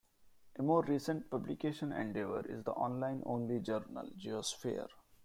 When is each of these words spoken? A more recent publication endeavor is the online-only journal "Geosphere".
A 0.57 0.63
more 0.63 0.81
recent 0.83 1.29
publication 1.29 1.91
endeavor 1.93 2.43
is 2.49 2.63
the 2.63 2.71
online-only 2.71 3.59
journal 3.59 4.09
"Geosphere". 4.17 4.89